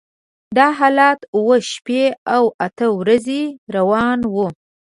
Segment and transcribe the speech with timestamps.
[0.57, 2.03] دا حالت اوه شپې
[2.35, 3.41] او اته ورځې
[3.75, 4.35] روان و.